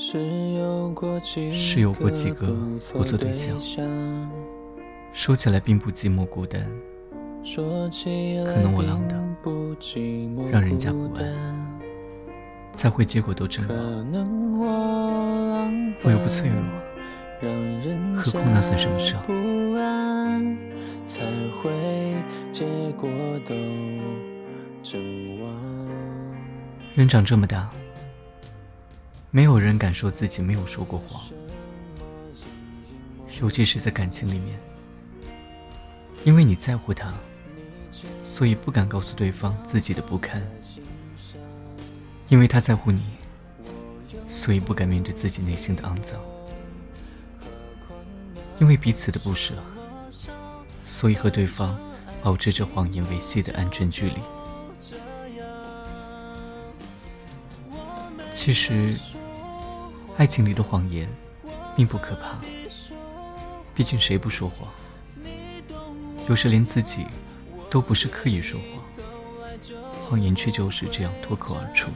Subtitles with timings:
[0.00, 2.46] 是有过几个
[2.92, 3.58] 不错对象，
[5.12, 6.64] 说起来并不寂寞孤单，
[7.42, 9.18] 可能我浪荡，
[10.52, 11.80] 让人家不安，
[12.72, 13.74] 才会结果都阵亡。
[16.04, 16.56] 我又不脆弱，
[18.14, 19.20] 何况那算什么伤？
[26.94, 27.68] 人长这么大。
[29.30, 31.22] 没有人敢说自己没有说过谎，
[33.42, 34.58] 尤其是在感情里面。
[36.24, 37.12] 因为你在乎他，
[38.24, 40.40] 所以不敢告诉对方自己的不堪；
[42.28, 43.02] 因为他在乎你，
[44.28, 46.18] 所以不敢面对自己内心的肮脏；
[48.58, 49.54] 因为彼此的不舍，
[50.86, 51.78] 所以和对方
[52.22, 54.16] 保持着谎言维系的安全距离。
[58.32, 58.94] 其实。
[60.18, 61.08] 爱情里的谎言，
[61.76, 62.40] 并不可怕。
[63.72, 64.68] 毕竟谁不说谎？
[66.28, 67.06] 有时连自己，
[67.70, 68.82] 都不是刻意说谎，
[69.94, 71.88] 谎言却就是这样脱口而出。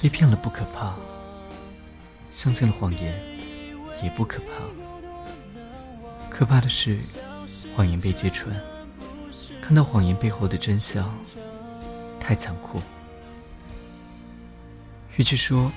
[0.00, 0.94] 被骗了不可怕，
[2.30, 3.20] 相信了谎言，
[4.00, 4.44] 也不可怕。
[6.30, 7.00] 可怕的是，
[7.74, 8.54] 谎言被揭穿，
[9.60, 11.12] 看到谎言背后的真相，
[12.20, 12.80] 太残酷。
[15.16, 15.72] 与其说，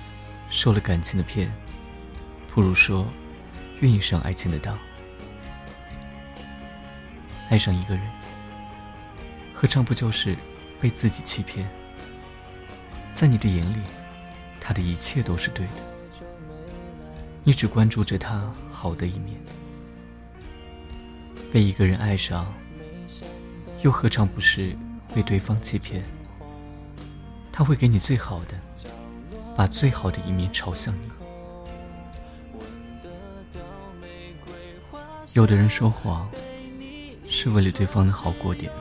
[0.49, 1.51] 受了感情的骗，
[2.47, 3.07] 不如说
[3.81, 4.77] 愿意上爱情的当。
[7.49, 8.03] 爱上一个人，
[9.53, 10.35] 何尝不就是
[10.81, 11.69] 被自己欺骗？
[13.11, 13.79] 在你的眼里，
[14.59, 15.73] 他的一切都是对的，
[17.43, 19.39] 你只关注着他好的一面。
[21.51, 22.53] 被一个人爱上，
[23.81, 24.75] 又何尝不是
[25.15, 26.03] 被对方欺骗？
[27.51, 28.53] 他会给你最好的。
[29.57, 31.09] 把最好的一面朝向你。
[35.33, 36.29] 有的人说谎，
[37.27, 38.71] 是为了对方能好过点；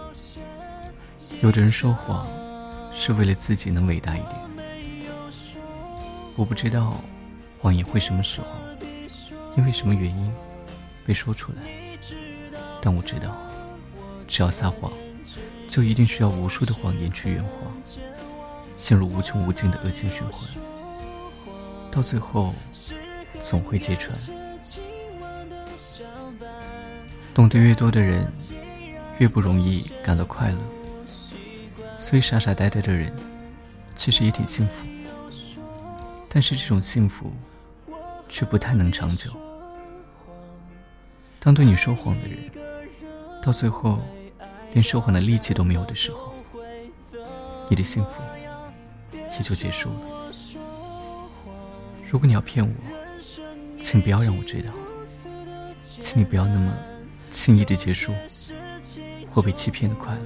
[1.41, 2.29] 有的人说谎，
[2.93, 4.35] 是为了自己能伟大一点。
[6.37, 6.95] 我不知道
[7.59, 8.47] 谎言会什么时候，
[9.57, 10.31] 因为什么原因
[11.07, 11.63] 被说出来，
[12.83, 13.35] 但我知道，
[14.29, 14.93] 只要撒谎，
[15.67, 17.73] 就一定需要无数的谎言去圆谎，
[18.77, 20.49] 陷入无穷无尽的恶性循环。
[21.91, 22.55] 到最后，
[23.41, 24.17] 总会揭穿。
[27.35, 28.31] 懂得越多的人，
[29.19, 30.59] 越不容易感到快乐。
[31.99, 33.11] 所以傻傻呆呆的人，
[33.95, 34.87] 其实也挺幸福。
[36.29, 37.33] 但是这种幸福，
[38.29, 39.31] 却不太能长久。
[41.39, 42.39] 当对你说谎的人，
[43.43, 43.99] 到最后
[44.73, 46.35] 连说谎的力气都没有的时候，
[47.71, 48.21] 你的幸福
[49.37, 50.01] 也就结束了。
[52.11, 52.73] 如果你要骗我，
[53.81, 54.73] 请不要让我知道，
[55.81, 56.73] 请你不要那么
[57.31, 58.13] 轻易的结束
[59.29, 60.21] 或被欺骗的快乐。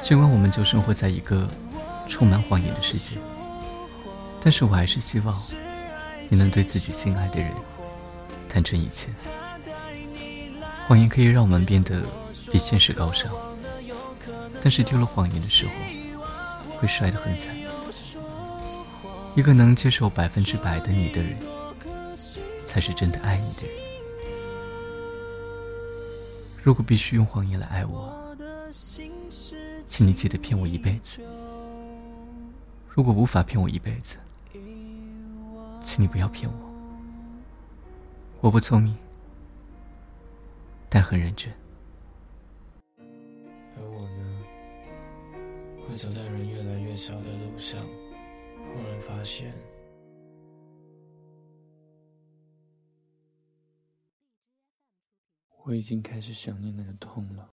[0.00, 1.48] 尽管我们就生活在一个
[2.06, 3.16] 充满谎言的世界，
[4.40, 5.34] 但是我还是希望
[6.28, 7.52] 你能对自己心爱的人
[8.48, 9.08] 坦诚一切。
[10.86, 12.02] 谎言可以让我们变得
[12.50, 13.30] 比现实高尚，
[14.62, 15.72] 但是丢了谎言的时候，
[16.78, 17.54] 会摔得很惨。
[19.34, 21.36] 一个能接受百分之百的你的人，
[22.62, 23.76] 才是真的爱你的人。
[26.62, 28.36] 如果必须用谎言来爱我，
[29.86, 31.20] 请你记得骗我一辈子。
[32.88, 34.18] 如果无法骗我一辈子，
[35.80, 36.56] 请你不要骗我。
[38.40, 38.96] 我不聪明，
[40.88, 41.52] 但很认真。
[45.88, 47.82] 呢，会走在人越来越少的路上。
[48.74, 49.52] 忽然发现，
[55.64, 57.48] 我已经开始想念那个痛了。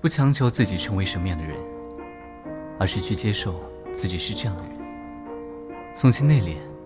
[0.00, 1.56] 不强求自己成为什么样的人，
[2.78, 3.60] 而是去接受
[3.92, 5.92] 自己是这样的人。
[5.94, 6.77] 从前内敛。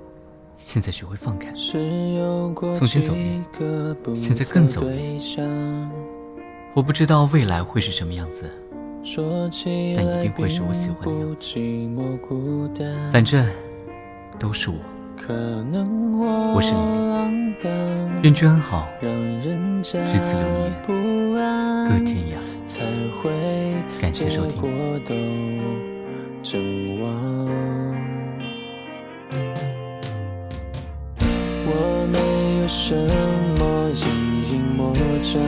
[0.65, 3.45] 现在学会放开，从前走远，
[4.15, 5.21] 现在更走远。
[6.73, 8.49] 我不知道未来会是什么样子，
[9.97, 11.61] 但一定会是我喜欢的样子。
[13.13, 13.47] 反正
[14.39, 14.77] 都是我，
[16.55, 17.55] 我是你，
[18.23, 19.43] 愿君安好，日
[19.83, 20.43] 子流
[20.95, 21.43] 年，
[21.89, 22.39] 各天涯。
[24.01, 24.63] 感谢收听。
[32.75, 34.07] 什么隐
[34.51, 35.39] 隐魔障？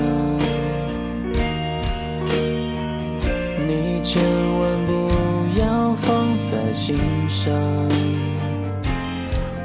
[3.66, 4.22] 你千
[4.60, 4.92] 万不
[5.58, 7.50] 要放在心上。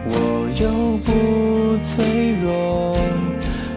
[0.07, 0.13] 我
[0.55, 2.95] 又不脆弱，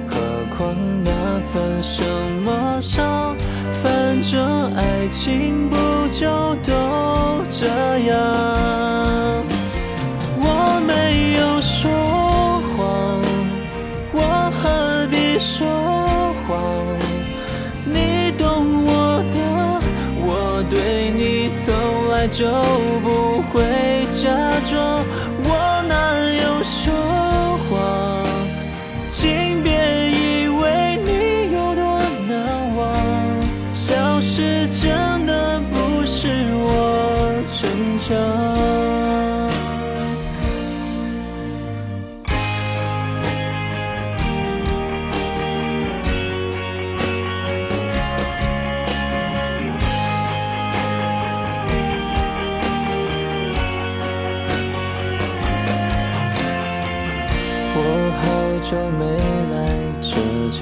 [0.07, 0.15] 何
[0.57, 2.05] 况那算什
[2.45, 3.37] 么伤？
[3.83, 5.77] 反正爱情不
[6.13, 7.67] 就都这
[8.07, 8.92] 样？
[22.23, 22.47] 来就
[23.03, 24.31] 不会假
[24.71, 25.05] 装，
[25.43, 25.93] 我哪
[26.45, 26.95] 有说
[27.67, 28.25] 谎？
[29.09, 29.73] 请别
[30.09, 31.99] 以为你有多
[32.29, 32.95] 难忘，
[33.73, 38.72] 消失真的不是我逞强。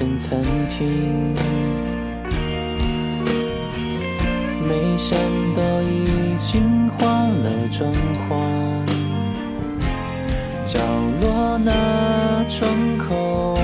[0.01, 1.31] 间餐厅，
[4.67, 5.15] 没想
[5.53, 7.87] 到已经换了装
[8.17, 8.33] 潢。
[10.65, 10.79] 角
[11.21, 12.67] 落那窗
[12.97, 13.59] 口，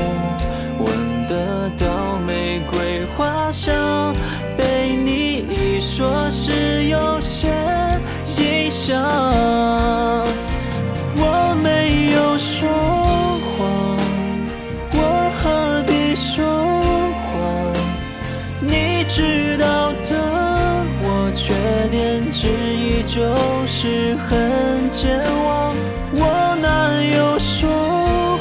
[0.77, 4.13] 闻得到玫瑰花香，
[4.55, 7.47] 被你一说是有些
[8.37, 9.76] 影响。
[23.17, 23.23] 就
[23.65, 25.73] 是很健忘。
[26.13, 27.67] 我哪有说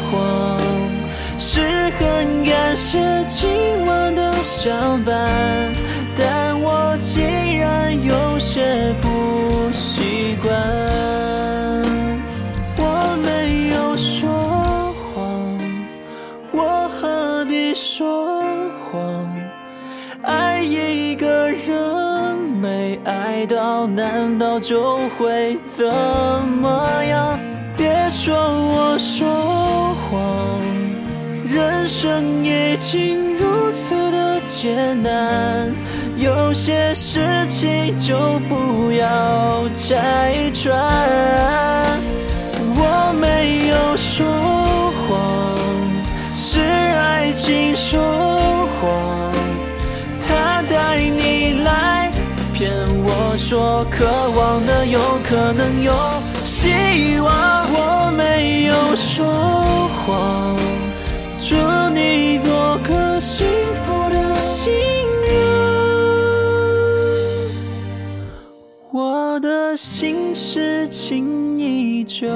[0.04, 0.60] 谎？
[1.38, 1.62] 是
[1.96, 5.72] 很感谢今晚的相伴，
[6.14, 7.24] 但我竟
[7.58, 10.52] 然有些不习惯。
[12.76, 14.28] 我没有说
[14.92, 15.24] 谎，
[16.52, 18.44] 我何必说
[18.92, 19.00] 谎？
[20.22, 21.26] 爱一个
[23.46, 27.38] 到，难道就会怎么样？
[27.76, 29.26] 别说我说
[29.94, 30.60] 谎，
[31.48, 35.70] 人生已经如此的艰难，
[36.16, 38.16] 有些事情就
[38.48, 40.74] 不要拆穿。
[42.78, 44.26] 我没有说
[45.06, 45.16] 谎，
[46.36, 47.98] 是爱情说
[48.80, 49.15] 谎。
[53.48, 55.92] 说，渴望的有可能有
[56.42, 57.30] 希望。
[57.70, 59.24] 我没有说
[60.04, 60.56] 谎，
[61.40, 61.54] 祝
[61.94, 63.46] 你做个幸
[63.84, 64.72] 福的新
[65.22, 65.30] 娘。
[68.90, 72.26] 我的心事情依旧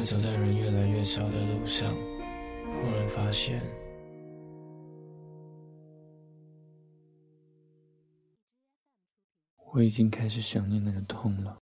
[0.00, 3.60] 会走在人越来越少的路上，忽然发现，
[9.74, 11.59] 我已经开始想念那个痛了。